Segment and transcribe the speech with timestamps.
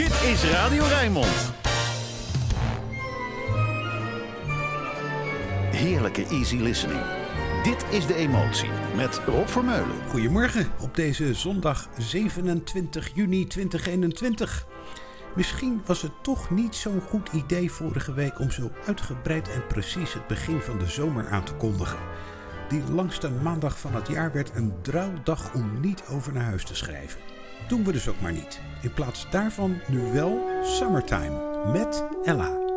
[0.00, 1.52] Dit is Radio Rijnmond.
[5.70, 7.02] Heerlijke easy listening.
[7.62, 10.08] Dit is De Emotie met Rob Vermeulen.
[10.08, 14.66] Goedemorgen op deze zondag 27 juni 2021.
[15.36, 20.12] Misschien was het toch niet zo'n goed idee vorige week om zo uitgebreid en precies
[20.12, 21.98] het begin van de zomer aan te kondigen.
[22.68, 26.74] Die langste maandag van het jaar werd een druildag om niet over naar huis te
[26.74, 27.29] schrijven.
[27.68, 28.60] Doen we dus ook maar niet.
[28.80, 32.69] In plaats daarvan nu wel Summertime met Ella.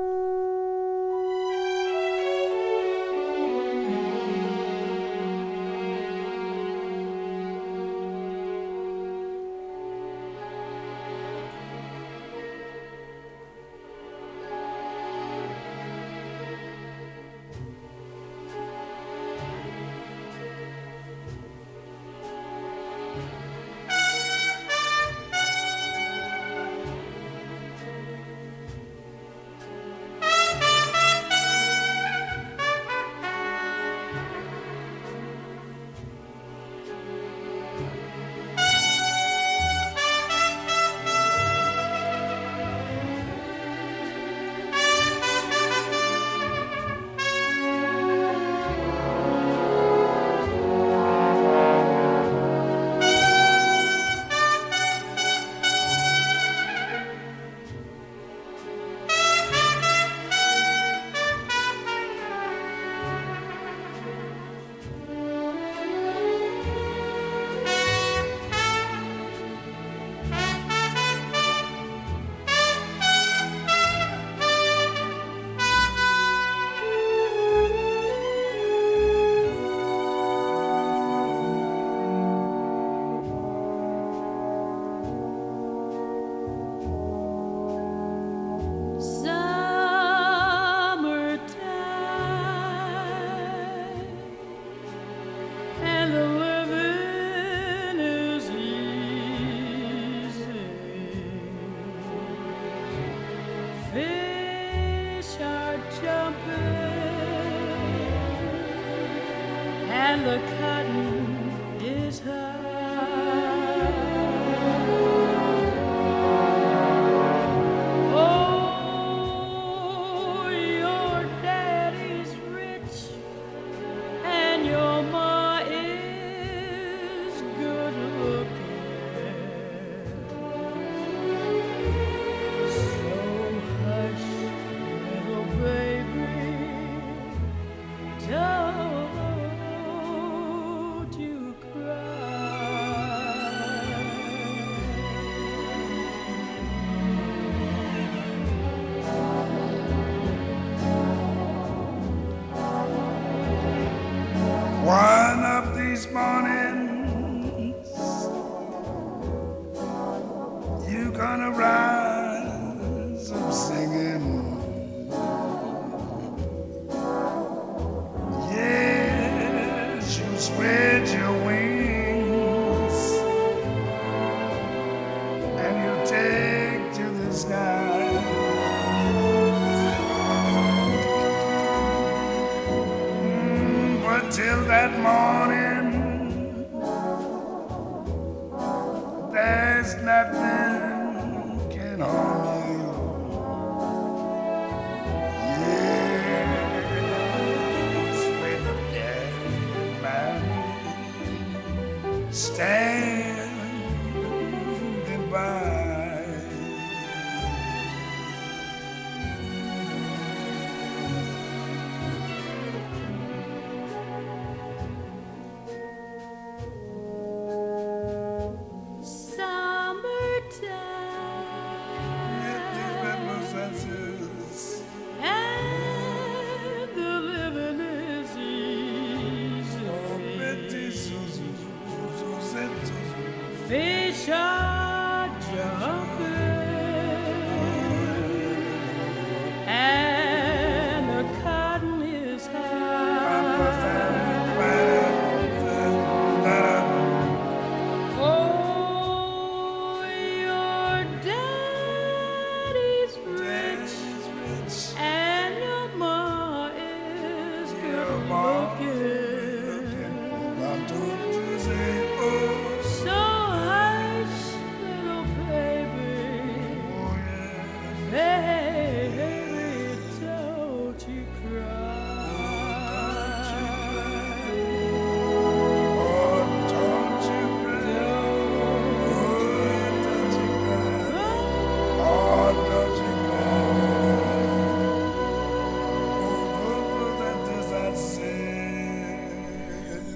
[202.53, 202.82] stand.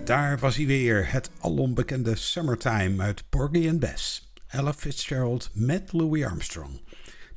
[0.07, 1.11] Daar was hij weer.
[1.11, 4.31] Het alombekende Summertime uit Porgy and Bess.
[4.47, 6.81] Ella Fitzgerald met Louis Armstrong.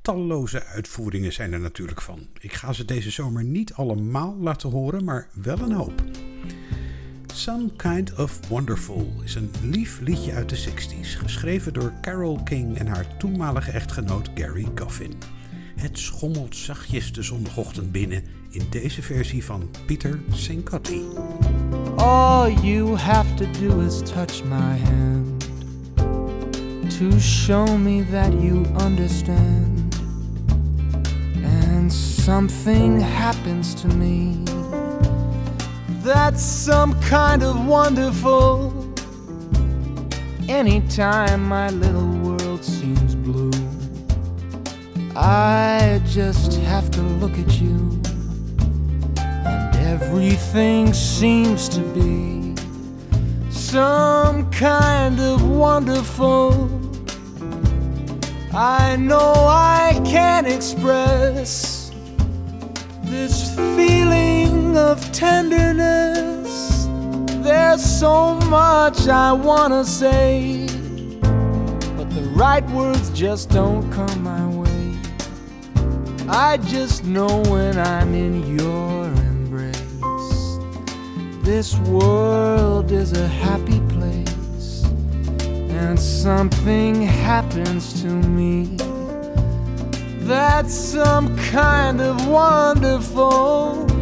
[0.02, 2.28] Talloze uitvoeringen zijn er natuurlijk van.
[2.38, 6.02] Ik ga ze deze zomer niet allemaal laten horen, maar wel een hoop.
[7.26, 12.78] Some Kind of Wonderful is een lief liedje uit de 60s, geschreven door Carole King
[12.78, 15.14] en haar toenmalige echtgenoot Gary Goffin.
[15.76, 21.02] Het schommelt zachtjes de zondagochtend binnen in deze versie van Peter Sincotti.
[22.02, 25.42] All you have to do is touch my hand
[26.92, 29.94] to show me that you understand.
[31.44, 34.42] And something happens to me
[36.02, 38.72] that's some kind of wonderful.
[40.48, 43.50] Anytime my little world seems blue,
[45.14, 47.99] I just have to look at you
[49.90, 52.54] Everything seems to be
[53.50, 56.70] some kind of wonderful.
[58.54, 61.90] I know I can't express
[63.02, 66.86] this feeling of tenderness.
[67.42, 70.68] There's so much I wanna say,
[71.96, 74.96] but the right words just don't come my way.
[76.28, 78.99] I just know when I'm in your
[81.42, 84.84] this world is a happy place,
[85.70, 88.76] and something happens to me.
[90.26, 93.99] That's some kind of wonderful.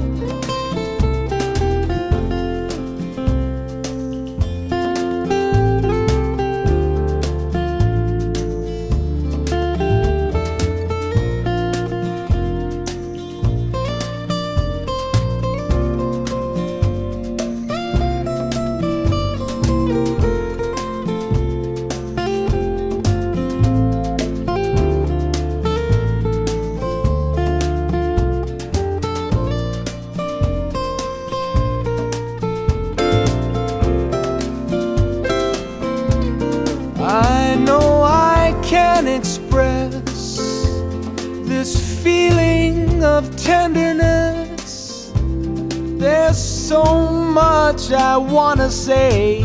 [48.68, 49.40] Say,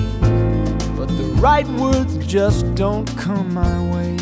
[0.97, 4.17] but the right words just don't come my way.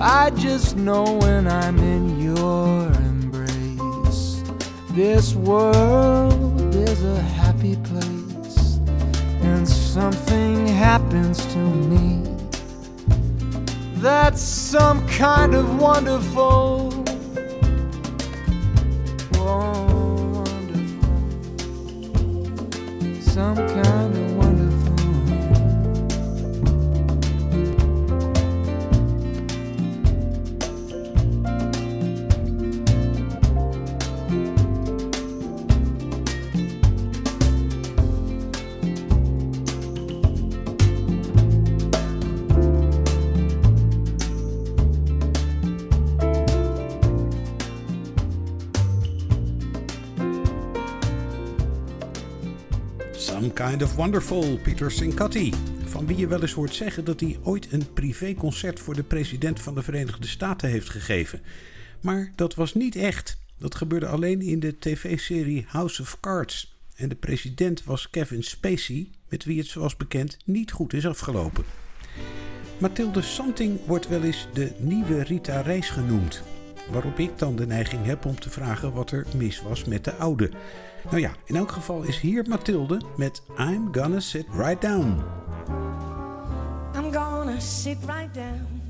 [0.00, 4.40] I just know when I'm in your embrace.
[4.90, 8.78] This world is a happy place,
[9.42, 12.22] and something happens to me.
[13.96, 16.87] That's some kind of wonderful
[53.82, 55.52] Of Wonderful, Peter Sincotti.
[55.84, 59.60] Van wie je wel eens hoort zeggen dat hij ooit een privéconcert voor de president
[59.60, 61.40] van de Verenigde Staten heeft gegeven.
[62.00, 63.38] Maar dat was niet echt.
[63.58, 66.78] Dat gebeurde alleen in de tv-serie House of Cards.
[66.94, 71.64] En de president was Kevin Spacey, met wie het zoals bekend niet goed is afgelopen.
[72.78, 76.42] Mathilde Santing wordt wel eens de nieuwe Rita Reis genoemd.
[76.90, 80.14] Waarop ik dan de neiging heb om te vragen wat er mis was met de
[80.14, 80.50] oude.
[81.04, 85.22] Nou ja, in elk geval is hier Mathilde met I'm Gonna Sit Right Down.
[86.94, 88.82] I'm gonna sit right down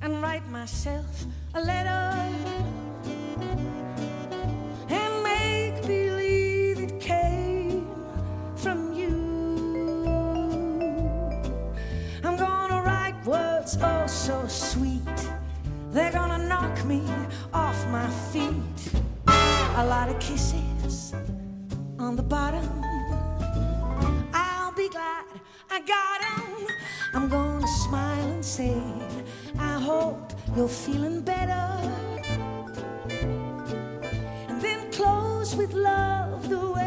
[0.00, 2.81] and write myself a letter.
[19.74, 21.14] A lot of kisses
[21.98, 22.68] on the bottom.
[24.34, 25.24] I'll be glad
[25.70, 26.66] I got them.
[27.14, 28.76] I'm gonna smile and say,
[29.58, 31.66] I hope you're feeling better.
[34.48, 36.81] And then close with love the way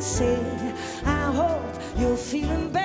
[0.00, 0.38] say
[1.04, 2.79] I hope you're feeling better.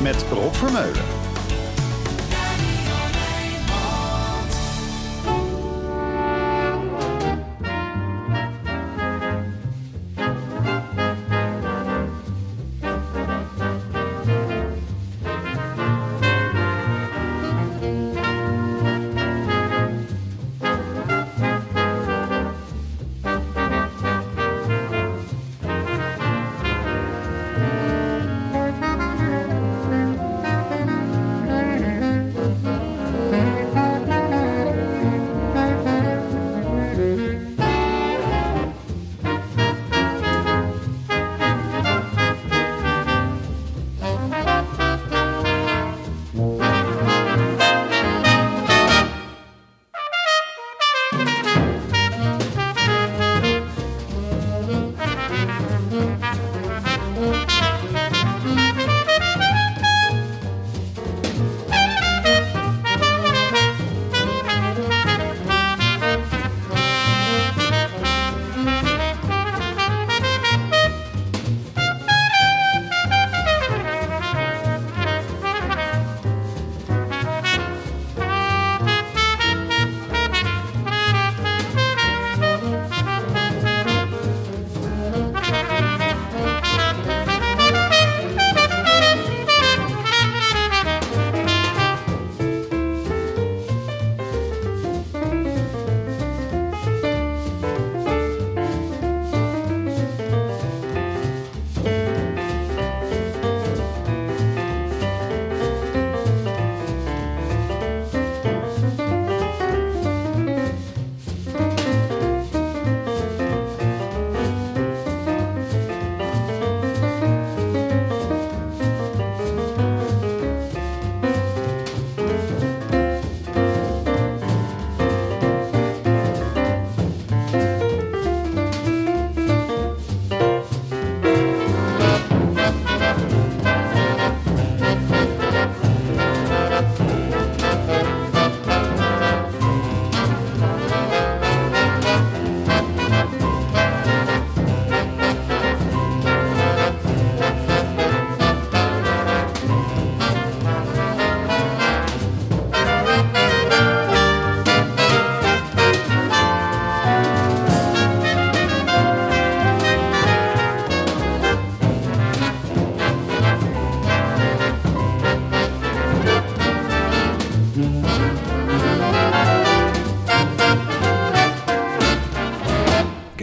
[0.00, 1.19] Met Rob Vermeulen.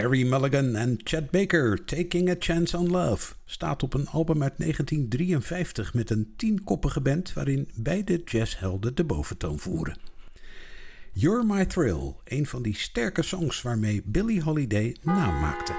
[0.08, 5.94] Mulligan en Chad Baker, Taking a Chance on Love, staat op een album uit 1953
[5.94, 9.98] met een tienkoppige band waarin beide jazzhelden de boventoon voeren.
[11.12, 15.74] You're My Thrill, een van die sterke songs waarmee Billie Holiday naam maakte.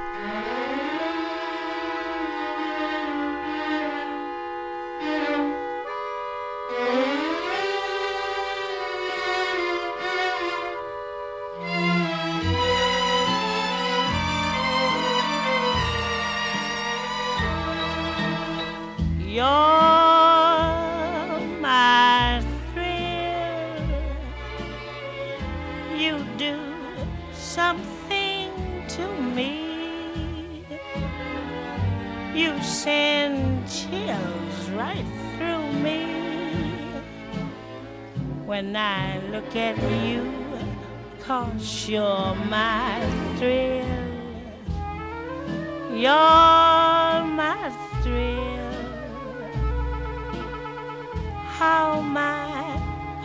[39.48, 40.30] look at you,
[41.22, 43.00] cause you're my
[43.38, 43.86] thrill.
[45.90, 48.72] You're my thrill.
[51.56, 52.78] How my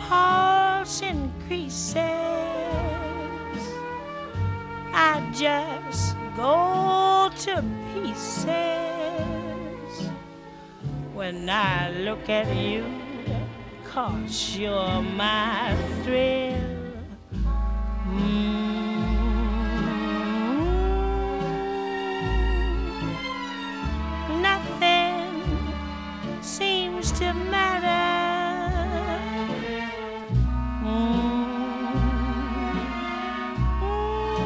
[0.08, 1.94] pulse increases.
[4.94, 7.62] I just go to
[7.92, 8.48] pieces
[11.12, 13.03] when I look at you
[13.94, 16.58] cause you're my thrill.
[18.08, 18.42] Mm-hmm.
[24.42, 25.22] Nothing
[26.42, 28.02] seems to matter.
[30.82, 31.44] Mm.
[33.80, 34.44] Mm.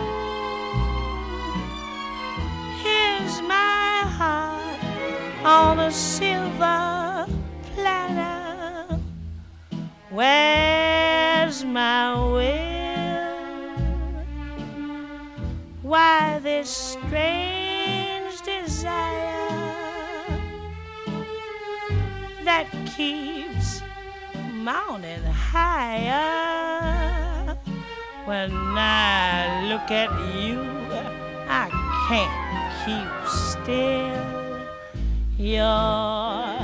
[2.83, 4.81] Here's my heart
[5.43, 7.08] on a silver.
[10.19, 13.79] Where's my will?
[15.83, 18.97] Why this strange desire
[22.43, 23.81] that keeps
[24.55, 25.23] mounting
[25.53, 26.27] higher.
[28.25, 30.59] When I look at you,
[31.49, 31.71] I
[32.09, 32.35] can't
[32.83, 34.27] keep still.
[35.39, 36.58] You're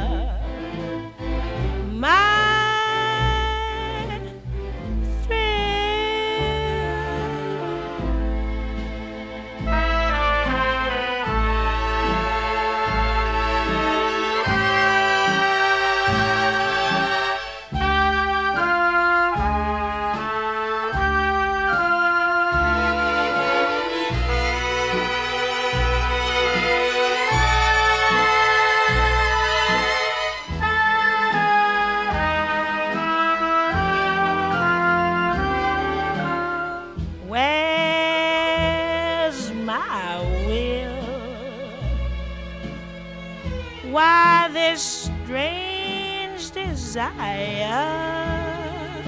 [47.15, 49.03] desire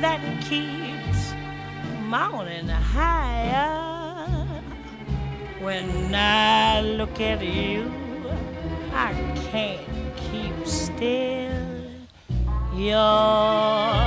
[0.00, 1.34] that keeps
[2.08, 3.88] mounting higher?
[5.60, 7.92] When I look at you,
[8.92, 9.12] I
[9.50, 11.52] can't keep still.
[12.74, 14.01] You're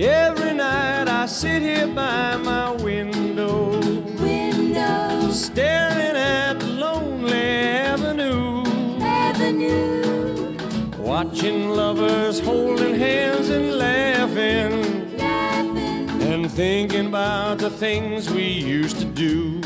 [0.00, 3.80] Every night I sit here by my window,
[4.20, 8.62] Window, staring at lonely avenue,
[9.00, 10.56] avenue,
[10.98, 19.04] watching lovers holding hands and laughing, laughing, and thinking about the things we used to
[19.04, 19.60] do,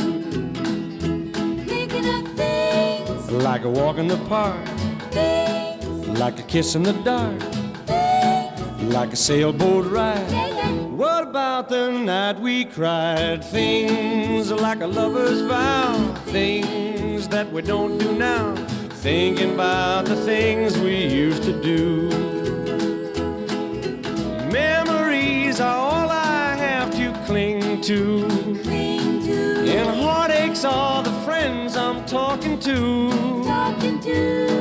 [1.66, 4.66] thinking of things, like a walk in the park,
[5.10, 7.51] things, like a kiss in the dark,
[8.92, 10.31] like a sailboat ride.
[10.92, 13.42] What about the night we cried?
[13.44, 18.55] Things like a lover's vow, things that we don't do now.
[19.00, 22.09] Thinking about the things we used to do.
[24.50, 28.26] Memories are all I have to cling to.
[28.62, 33.11] Cling to, And heartaches are the friends I'm talking to.
[33.44, 34.51] talking to,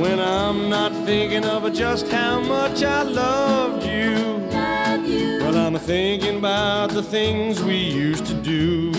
[0.00, 4.16] When I'm not thinking of just how much I loved you.
[4.50, 8.92] love you, Well, I'm thinking about the things we used to do.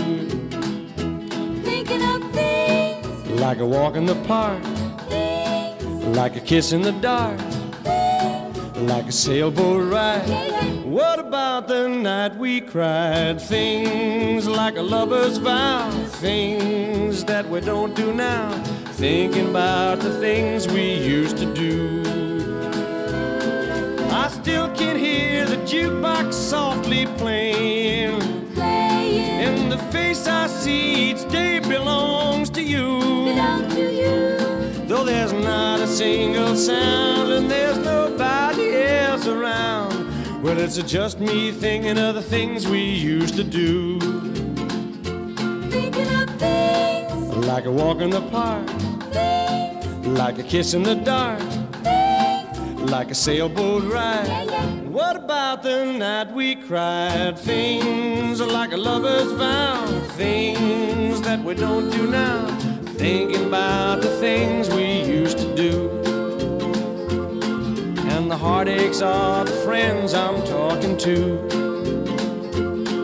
[1.64, 4.62] thinking of things, Like a walk in the park,
[5.10, 5.84] things,
[6.18, 7.40] like a kiss in the dark,
[7.84, 8.78] things.
[8.92, 10.28] like a sailboat ride.
[10.30, 10.66] yeah, yeah.
[10.98, 13.42] What about the night we cried?
[13.42, 15.90] Things like a lover's vow,
[16.22, 18.50] things that we don't do now.
[19.02, 22.04] Thinking about the things we used to do.
[24.12, 28.22] I still can hear the jukebox softly playing.
[28.54, 33.00] playing, And the face I see each day belongs to you.
[33.26, 34.38] belong to you,
[34.86, 40.44] Though there's not a single sound and there's nobody else around.
[40.44, 44.00] Well, it's just me thinking of the things we used to do.
[45.72, 48.68] thinking of things, Like a walk in the park,
[49.13, 51.41] like a kiss in the dark,
[52.89, 54.88] like a sailboat ride.
[54.88, 57.39] What about the night we cried?
[57.39, 62.45] Things like a lover's vow, things that we don't do now.
[62.97, 65.89] Thinking about the things we used to do.
[68.12, 71.60] And the heartaches are the friends I'm talking to.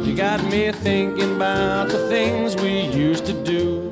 [0.05, 3.86] You got me thinking about the things we used to do.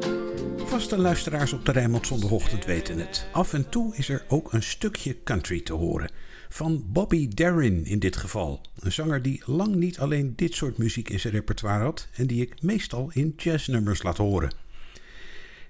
[0.86, 3.28] Vaste luisteraars op de Rijnmond Zondagochtend weten het.
[3.32, 6.12] Af en toe is er ook een stukje country te horen.
[6.50, 8.62] Van Bobby Darin in dit geval.
[8.80, 12.42] Een zanger die lang niet alleen dit soort muziek in zijn repertoire had en die
[12.42, 14.54] ik meestal in jazznummers laat horen.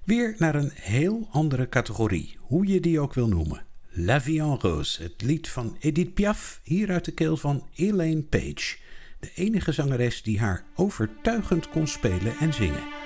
[0.03, 3.65] Weer naar een heel andere categorie, hoe je die ook wil noemen.
[3.89, 8.21] La Vie en Rose, het lied van Edith Piaf, hier uit de keel van Elaine
[8.21, 8.77] Page.
[9.19, 13.04] De enige zangeres die haar overtuigend kon spelen en zingen.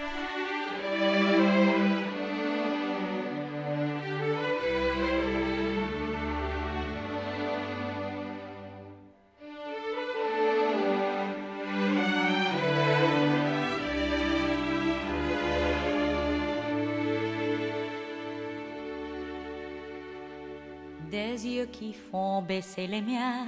[21.72, 23.48] qui font baisser les miens,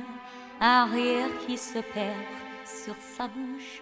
[0.60, 2.16] un rire qui se perd
[2.66, 3.82] sur sa bouche.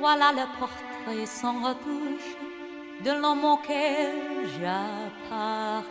[0.00, 2.36] Voilà le portrait sans retouche
[3.04, 5.84] de l'homme auquel j'appartiens.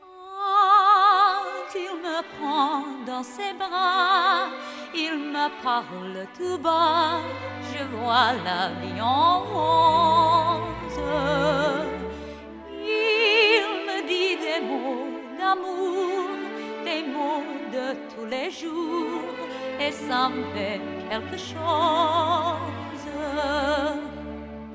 [0.00, 4.48] Quand il me prend dans ses bras,
[4.94, 7.20] il me parle tout bas,
[7.72, 10.54] je vois la vie en rose.
[14.06, 15.06] Dit des mots
[15.38, 16.28] d'amour,
[16.84, 19.22] des mots de tous les jours,
[19.80, 23.06] et ça me fait quelque chose.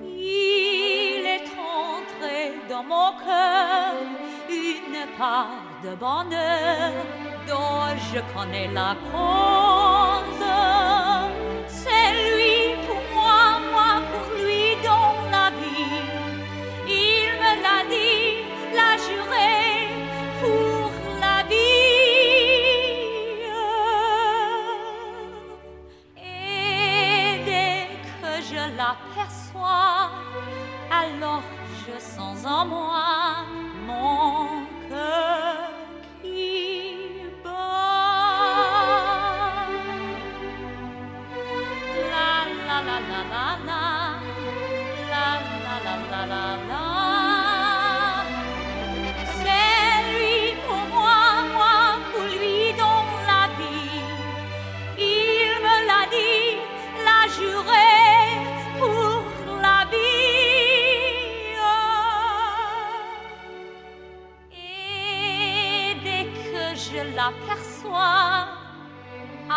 [0.04, 3.94] Il est entré dans mon cœur
[4.50, 6.92] une part de bonheur
[7.48, 10.46] dont je connais la cause.
[32.44, 33.29] Moi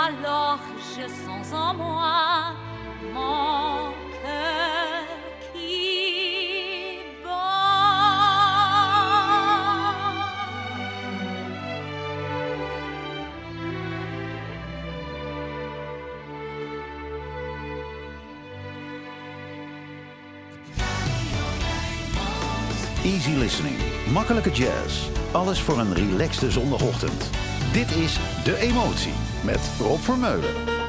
[0.02, 0.58] alors
[0.96, 2.54] je sens en moi
[3.12, 3.92] mon.
[23.04, 23.76] Easy listening.
[24.12, 25.08] Makkelijke jazz.
[25.32, 27.30] Alles voor een relaxte zondagochtend.
[27.72, 30.81] Dit is De Emotie met Rob Vermeulen.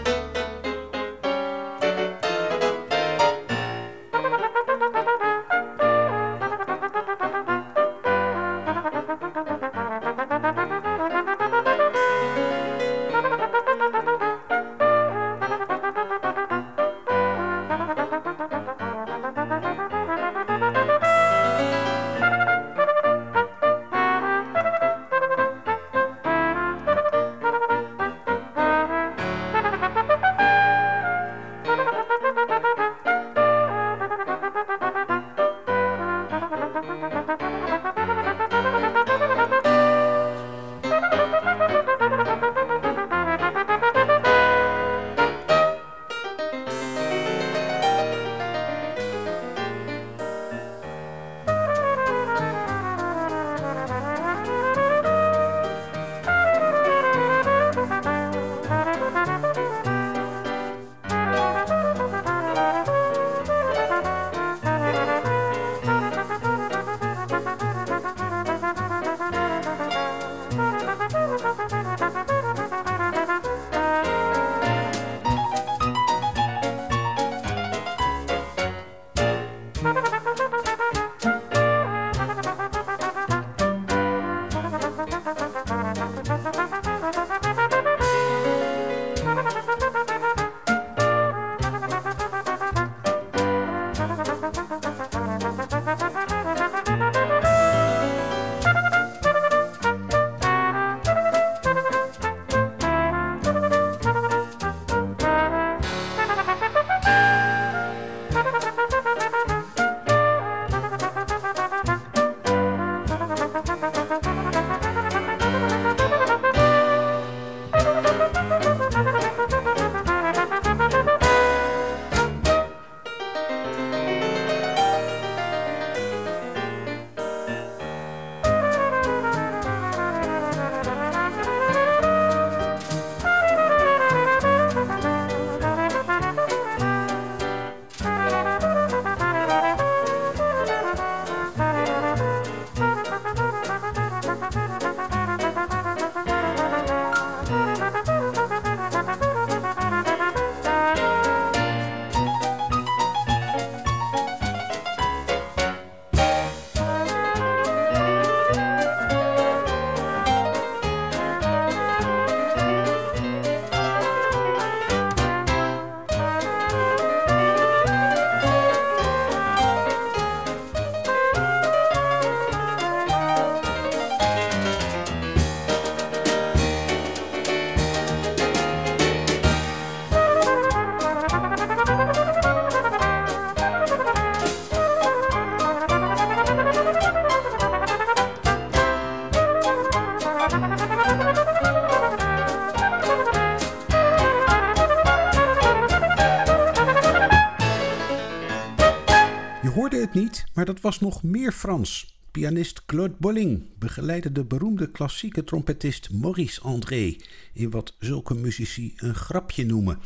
[200.64, 202.16] Maar dat was nog meer Frans.
[202.32, 207.16] Pianist Claude Bolling begeleidde de beroemde klassieke trompetist Maurice André
[207.54, 210.00] in wat zulke muzici een grapje noemen.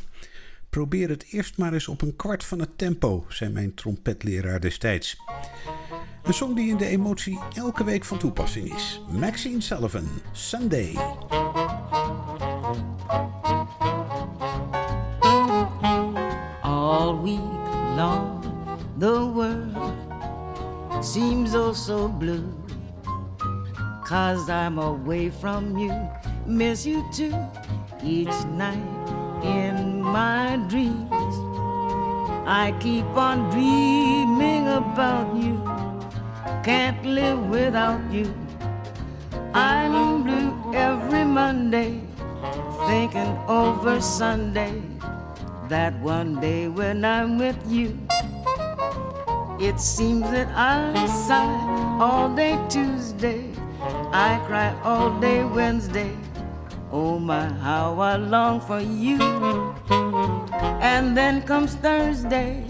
[0.70, 5.18] Probeer het eerst maar eens op een kwart van het tempo, zei mijn trompetleraar destijds.
[6.24, 9.02] Een song die in de emotie elke week van toepassing is.
[9.12, 10.94] Maxine Sullivan, Sunday.
[16.62, 17.40] All week
[17.96, 18.44] long,
[19.00, 19.67] the world
[21.02, 22.54] seems oh so blue.
[24.06, 25.94] Cause I'm away from you,
[26.46, 27.36] miss you too,
[28.04, 31.12] each night in my dreams.
[32.48, 35.62] I keep on dreaming about you,
[36.64, 38.34] can't live without you.
[39.54, 42.02] I'm blue every Monday,
[42.88, 44.82] thinking over Sunday,
[45.68, 48.07] that one day when I'm with you.
[49.60, 53.52] It seems that I sigh all day Tuesday,
[54.14, 56.16] I cry all day Wednesday.
[56.92, 59.18] Oh my, how I long for you.
[60.80, 62.64] And then comes Thursday,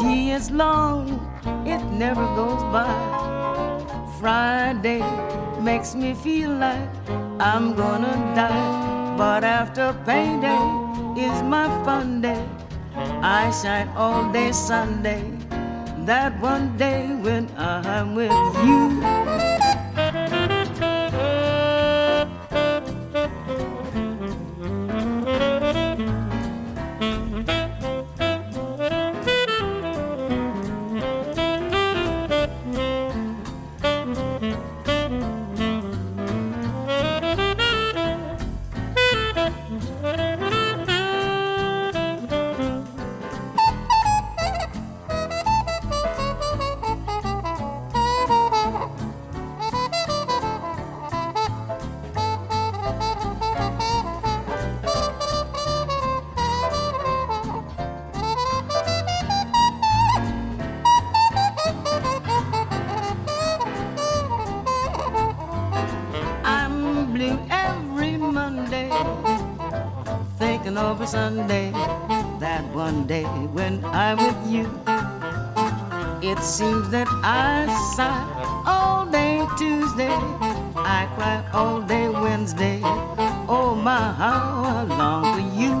[0.00, 1.22] gee, it's long,
[1.64, 2.90] it never goes by.
[4.18, 5.04] Friday
[5.62, 6.90] makes me feel like
[7.38, 9.14] I'm gonna die.
[9.16, 10.66] But after payday
[11.16, 12.44] is my fun day.
[13.22, 15.37] I shine all day Sunday.
[16.08, 18.32] That one day when I'm with
[18.64, 19.57] you.
[72.88, 74.66] That one day when I'm with you.
[76.22, 80.18] It seems that I sigh all day Tuesday,
[80.74, 82.80] I cry all day Wednesday.
[83.48, 85.74] Oh my, how I long for you.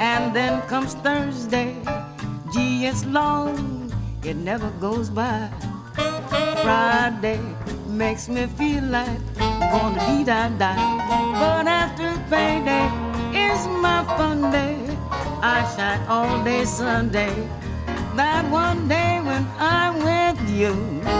[0.00, 1.76] And then comes Thursday,
[2.52, 3.92] gee, it's long,
[4.24, 5.50] it never goes by.
[6.62, 7.40] Friday
[7.86, 10.99] makes me feel like I'm gonna be die die.
[15.90, 17.34] Shine all day Sunday.
[18.14, 21.19] That one day when I'm with you.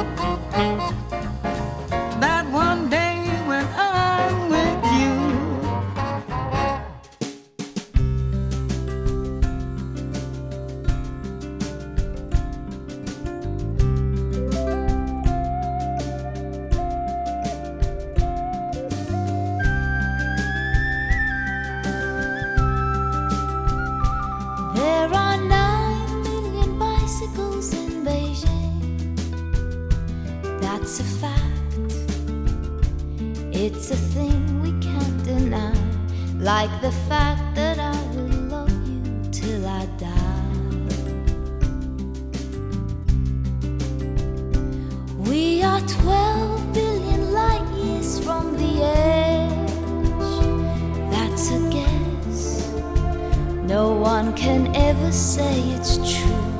[55.12, 56.52] Say it's true,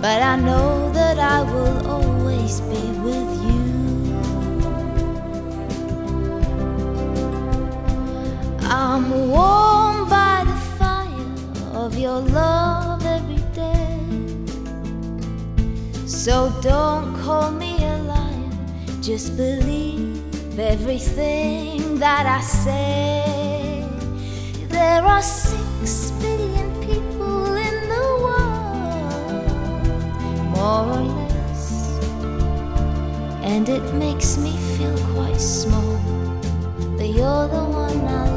[0.00, 3.62] but I know that I will always be with you.
[8.68, 11.32] I'm warmed by the fire
[11.74, 13.98] of your love every day.
[16.06, 18.50] So don't call me a liar,
[19.00, 20.22] just believe
[20.58, 23.88] everything that I say.
[24.68, 25.22] There are
[30.66, 31.64] more or less,
[33.44, 35.96] and it makes me feel quite small.
[36.96, 38.35] But you're the one I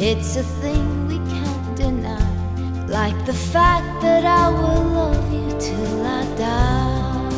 [0.00, 2.86] It's a thing we can't deny.
[2.86, 7.28] Like the fact that I will love you till I die.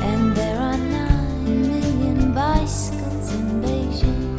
[0.00, 4.38] And there are nine million bicycles in Beijing.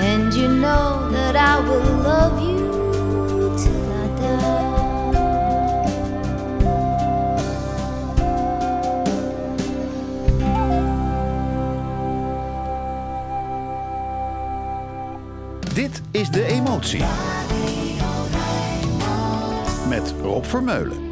[0.00, 2.51] And you know that I will love you
[16.12, 17.04] is De Emotie.
[19.88, 21.10] Met Rob Vermeulen.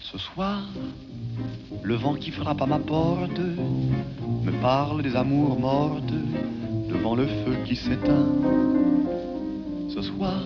[0.00, 0.62] Ce soir,
[1.82, 6.23] le vent qui frappe à ma porte me parle des amours mortes
[7.16, 8.28] le feu qui s'éteint.
[9.88, 10.42] Ce soir,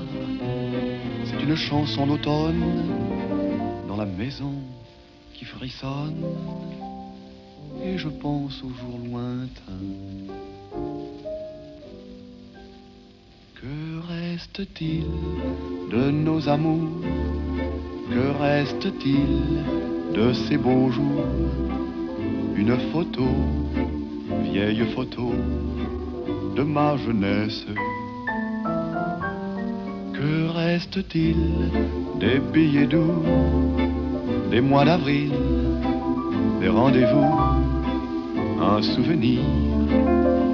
[1.25, 2.63] c'est une chanson d'automne
[3.89, 4.53] dans la maison
[5.35, 6.25] qui frissonne
[7.85, 9.87] et je pense aux jours lointains.
[13.55, 15.07] Que reste-t-il
[15.91, 17.03] de nos amours?
[18.11, 21.25] Que reste-t-il de ces beaux jours?
[22.57, 23.27] Une photo,
[24.43, 25.33] vieille photo
[26.59, 27.65] de ma jeunesse.
[30.17, 30.33] Que
[30.63, 31.37] reste-t-il
[32.19, 33.23] des billets doux,
[34.51, 35.31] des mois d'avril,
[36.61, 37.33] des rendez-vous
[38.61, 39.41] Un souvenir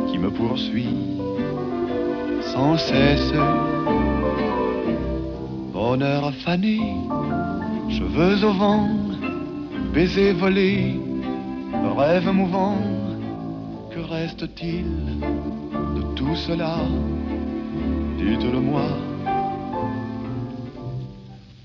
[0.08, 0.98] qui me poursuit
[2.52, 3.32] sans cesse.
[5.72, 6.80] Bonheur fané,
[7.88, 8.88] cheveux au vent,
[9.94, 11.00] baisers volés,
[11.96, 12.76] rêve mouvant.
[13.90, 14.90] Que reste-t-il
[16.14, 16.78] tout cela
[18.18, 18.86] Dites-le-moi.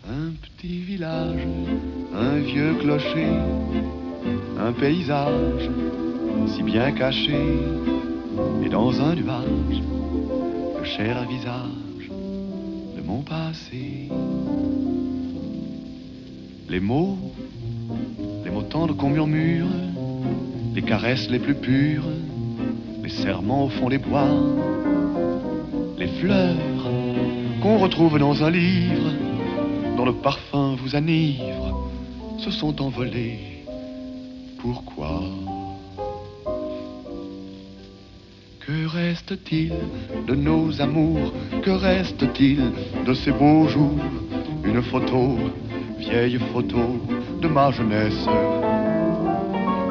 [0.10, 1.48] Un petit village,
[2.14, 3.28] un vieux clocher,
[4.60, 5.70] un paysage
[6.48, 7.38] si bien caché,
[8.64, 9.82] et dans un nuage,
[10.78, 12.10] le cher visage
[12.98, 14.10] de mon passé.
[16.70, 17.18] Les mots,
[18.44, 19.68] les mots tendres qu'on murmure,
[20.76, 22.06] les caresses les plus pures,
[23.10, 24.30] les serments au fond des bois,
[25.98, 26.56] les fleurs
[27.62, 29.10] qu'on retrouve dans un livre,
[29.98, 31.90] dont le parfum vous enivre,
[32.38, 33.66] se sont envolés.
[34.60, 35.22] Pourquoi?
[38.60, 39.74] Que reste-t-il
[40.28, 41.34] de nos amours?
[41.64, 42.62] Que reste-t-il
[43.08, 44.06] de ces beaux jours?
[44.64, 45.36] Une photo,
[45.98, 47.00] vieille photo
[47.42, 48.28] de ma jeunesse.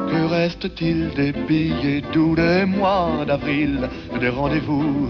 [0.09, 3.87] Que reste-t-il des billets doux des mois d'avril,
[4.19, 5.09] des rendez-vous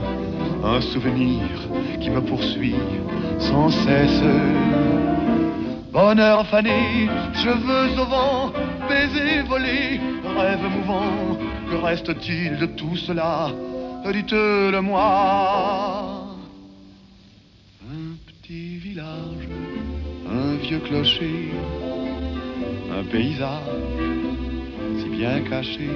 [0.63, 1.41] Un souvenir
[2.01, 2.75] qui me poursuit
[3.39, 4.23] sans cesse?
[5.93, 8.53] Bonheur fané, cheveux au vent,
[8.89, 9.99] baisers volés,
[10.37, 11.37] rêve mouvant.
[11.69, 13.51] Que reste-t-il de tout cela?
[14.05, 15.03] Dites-le-moi.
[17.89, 19.47] Un petit village,
[20.29, 21.51] un vieux clocher,
[22.91, 24.18] un paysage
[25.19, 25.89] bien caché,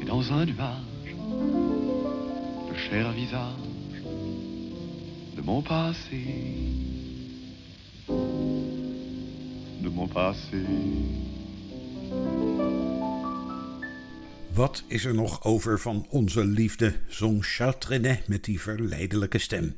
[0.00, 1.16] et dans un nuage,
[2.70, 3.72] le cher visage
[5.34, 6.22] de mon passé,
[9.82, 10.62] de mon passé.
[14.54, 19.74] Wat is er nog over van onze liefde, zong Charles Trenet met die verleidelijke stem.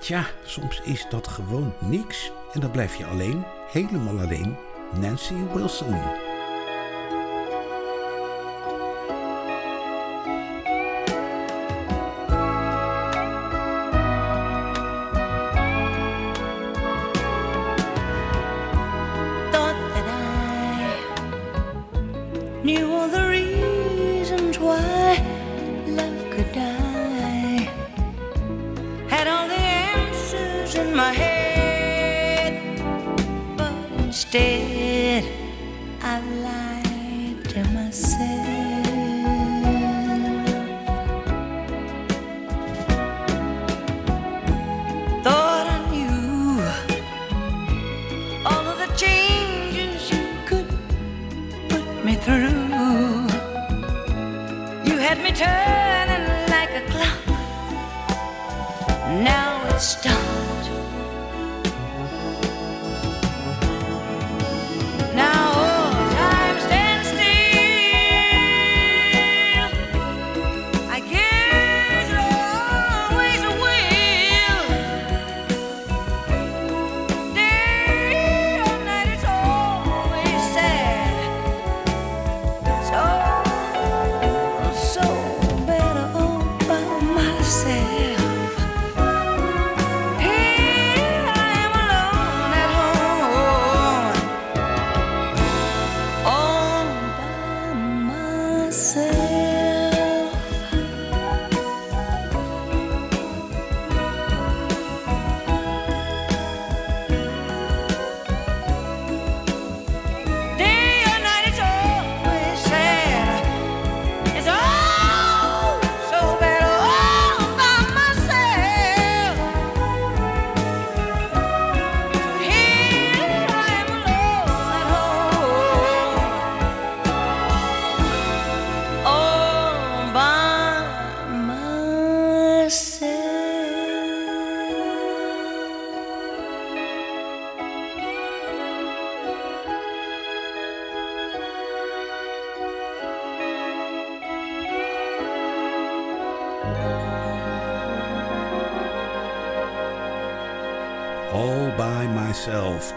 [0.00, 3.42] Tja, soms is dat gewoon niks en dan blijf je alleen,
[3.72, 4.54] helemaal alleen,
[5.00, 6.27] Nancy Wilson.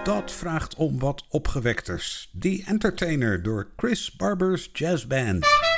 [0.03, 2.29] Dat vraagt om wat opgewekters.
[2.39, 5.70] The Entertainer door Chris Barber's Jazz Band.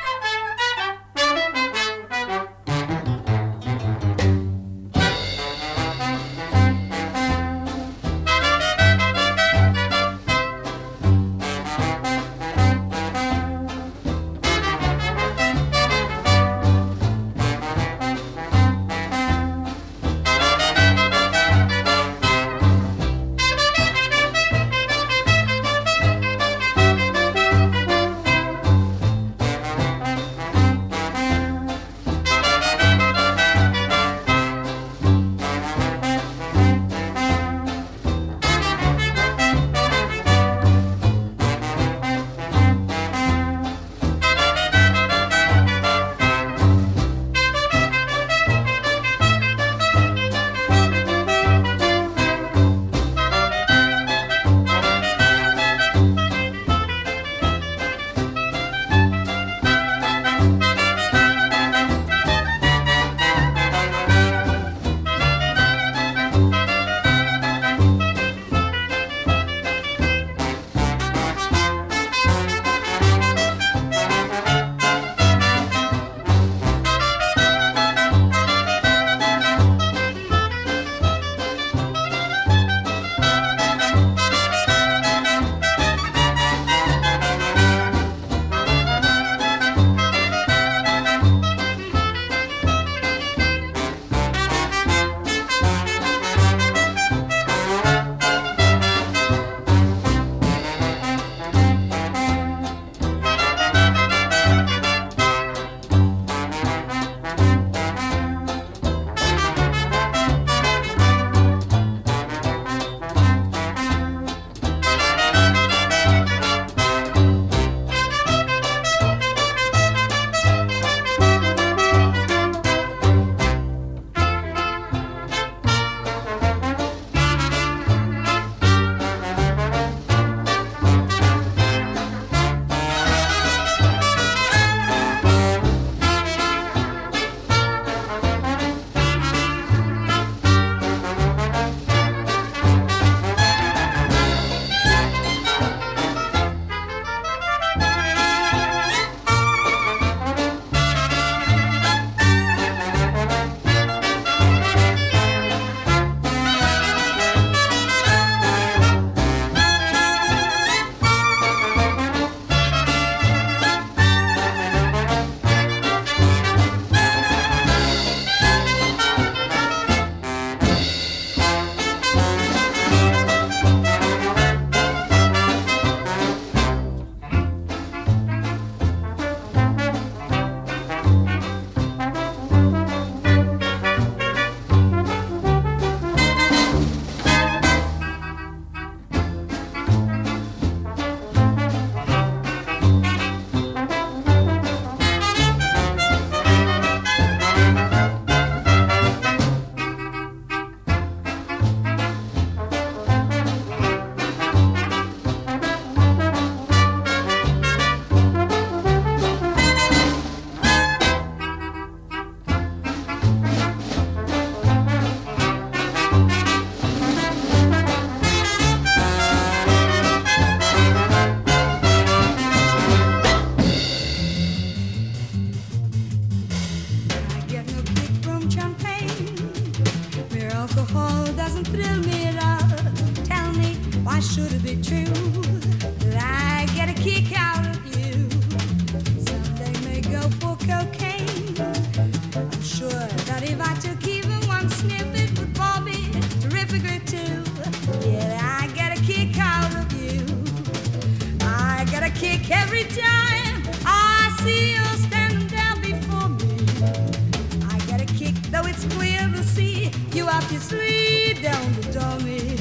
[260.41, 262.57] See you obviously don't adore me.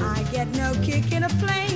[0.00, 1.67] I get no kick in a plane.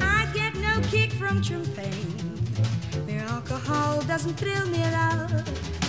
[0.00, 2.16] I get no kick from champagne.
[3.06, 5.42] Mere alcohol doesn't thrill me at all.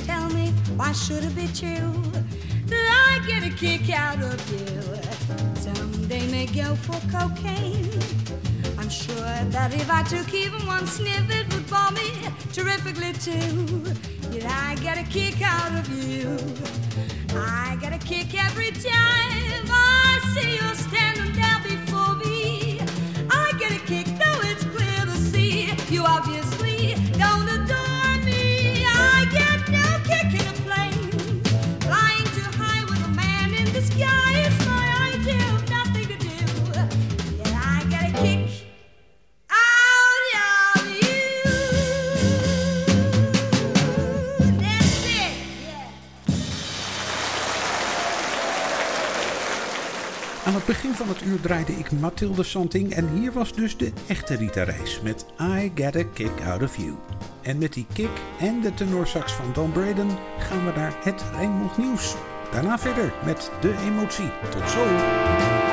[0.06, 1.94] Tell me, why should it be true
[2.68, 4.82] that I get a kick out of you?
[5.56, 7.90] Someday may go for cocaine.
[8.78, 9.16] I'm sure
[9.56, 12.10] that if I took even one sniff, it would bore me
[12.52, 13.84] terrifically too.
[14.32, 16.38] Yet I get a kick out of you.
[17.36, 21.61] I get a kick every time I see you standing there
[51.12, 55.26] het uur draaide ik Mathilde Santing en hier was dus de echte Rita Reis met
[55.42, 56.96] I Get a Kick Out of You.
[57.42, 61.78] En met die kick en de tenorsax van Don Braden gaan we naar het Rijnmond
[61.78, 62.16] Nieuws.
[62.52, 64.30] Daarna verder met de emotie.
[64.50, 65.71] Tot zo!